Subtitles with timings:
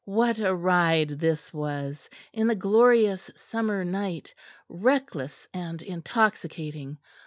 [0.03, 4.33] What a ride this was, in the glorious summer night
[4.67, 6.97] reckless and intoxicating!